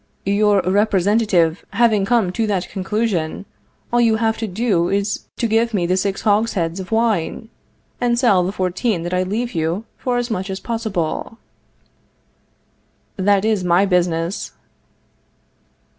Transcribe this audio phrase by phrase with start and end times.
[0.25, 3.45] Your representative having come to that conclusion,
[3.93, 7.49] all you have to do is to give me the six hogsheads of wine,
[8.01, 11.37] and sell the fourteen that I leave you for as much as possible.
[13.15, 14.53] That is my business.